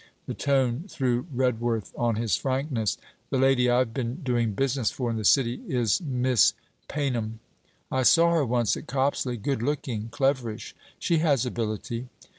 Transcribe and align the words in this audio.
The 0.25 0.33
tone 0.33 0.85
threw 0.89 1.27
Redworth 1.31 1.93
on 1.95 2.15
his 2.15 2.35
frankness. 2.35 2.97
'The 3.29 3.37
lady 3.37 3.69
I 3.69 3.83
've 3.83 3.93
been 3.93 4.15
doing 4.23 4.53
business 4.53 4.89
for 4.89 5.11
in 5.11 5.15
the 5.17 5.23
City, 5.23 5.61
is 5.67 6.01
Miss 6.01 6.53
Paynham.' 6.87 7.37
'I 7.91 8.01
saw 8.01 8.33
her 8.33 8.43
once 8.43 8.75
at 8.75 8.87
Copsley; 8.87 9.37
good 9.37 9.61
looking. 9.61 10.09
Cleverish?' 10.09 10.73
'She 10.97 11.19
has 11.19 11.45
ability.' 11.45 12.07